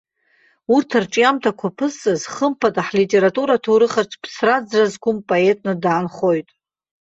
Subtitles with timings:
[0.75, 6.47] Урҭ арҿиамҭақәа аԥызҵаз, хымԥада, ҳлитература аҭоурыхаҿ ԥсра-ӡра зқәым поетны даанхоит.